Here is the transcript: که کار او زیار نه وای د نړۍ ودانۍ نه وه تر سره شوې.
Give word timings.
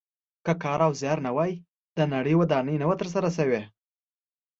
که 0.45 0.53
کار 0.63 0.79
او 0.85 0.91
زیار 1.01 1.19
نه 1.25 1.31
وای 1.37 1.53
د 1.97 1.99
نړۍ 2.13 2.33
ودانۍ 2.37 2.75
نه 2.81 2.85
وه 2.89 2.95
تر 3.01 3.07
سره 3.15 3.27
شوې. 3.37 3.61